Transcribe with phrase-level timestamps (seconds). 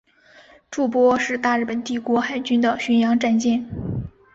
[0.71, 3.63] 筑波是大日本帝国海军的巡洋战舰。